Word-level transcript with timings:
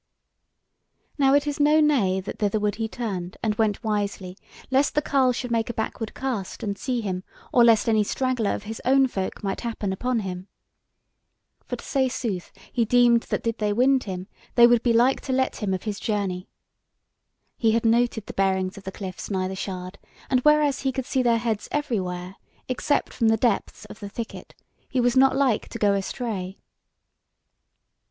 Now 1.19 1.35
it 1.35 1.45
is 1.45 1.59
no 1.59 1.79
nay 1.79 2.19
that 2.21 2.39
thitherward 2.39 2.77
he 2.77 2.87
turned, 2.87 3.37
and 3.43 3.53
went 3.53 3.83
wisely, 3.83 4.35
lest 4.71 4.95
the 4.95 5.01
carle 5.03 5.31
should 5.31 5.51
make 5.51 5.69
a 5.69 5.75
backward 5.75 6.15
cast, 6.15 6.63
and 6.63 6.75
see 6.75 7.01
him, 7.01 7.23
or 7.53 7.63
lest 7.63 7.87
any 7.87 8.03
straggler 8.03 8.55
of 8.55 8.63
his 8.63 8.81
own 8.83 9.05
folk 9.05 9.43
might 9.43 9.61
happen 9.61 9.93
upon 9.93 10.21
him. 10.21 10.47
For 11.67 11.75
to 11.75 11.85
say 11.85 12.09
sooth, 12.09 12.51
he 12.73 12.83
deemed 12.83 13.21
that 13.29 13.43
did 13.43 13.59
they 13.59 13.71
wind 13.73 14.05
him, 14.05 14.25
they 14.55 14.65
would 14.65 14.81
be 14.81 14.91
like 14.91 15.21
to 15.21 15.33
let 15.33 15.57
him 15.57 15.71
of 15.71 15.83
his 15.83 15.99
journey. 15.99 16.47
He 17.55 17.73
had 17.73 17.85
noted 17.85 18.25
the 18.25 18.33
bearings 18.33 18.77
of 18.79 18.85
the 18.85 18.91
cliffs 18.91 19.29
nigh 19.29 19.47
the 19.49 19.55
shard, 19.55 19.99
and 20.31 20.39
whereas 20.39 20.79
he 20.81 20.91
could 20.91 21.05
see 21.05 21.21
their 21.21 21.37
heads 21.37 21.67
everywhere 21.71 22.37
except 22.67 23.13
from 23.13 23.27
the 23.27 23.37
depths 23.37 23.85
of 23.85 23.99
the 23.99 24.09
thicket, 24.09 24.55
he 24.89 24.99
was 24.99 25.15
not 25.15 25.35
like 25.37 25.67
to 25.69 25.77
go 25.77 25.93
astray. 25.93 26.57